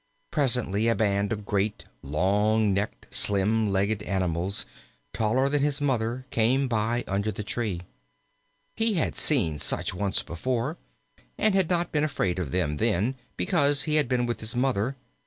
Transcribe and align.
Presently 0.31 0.87
a 0.87 0.95
band 0.95 1.31
of 1.31 1.45
great, 1.45 1.85
long 2.01 2.73
necked, 2.73 3.13
slim 3.13 3.69
legged 3.71 4.01
animals, 4.01 4.65
taller 5.13 5.47
than 5.47 5.61
his 5.61 5.79
Mother, 5.79 6.25
came 6.31 6.67
by 6.67 7.03
under 7.07 7.31
the 7.31 7.43
tree. 7.43 7.81
He 8.75 8.95
had 8.95 9.15
seen 9.15 9.59
such 9.59 9.93
once 9.93 10.23
before 10.23 10.77
and 11.37 11.53
had 11.53 11.69
not 11.69 11.91
been 11.91 12.03
afraid 12.03 12.39
of 12.39 12.49
them 12.49 12.77
then, 12.77 13.13
because 13.37 13.83
he 13.83 13.93
had 13.97 14.07
been 14.09 14.25
with 14.25 14.39
his 14.39 14.55
Mother. 14.55 14.95